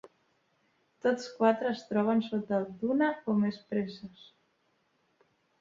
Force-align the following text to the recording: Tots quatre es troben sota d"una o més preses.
Tots 1.05 1.27
quatre 1.41 1.69
es 1.73 1.83
troben 1.91 2.23
sota 2.29 2.63
d"una 2.71 3.13
o 3.35 3.39
més 3.45 3.63
preses. 3.75 4.29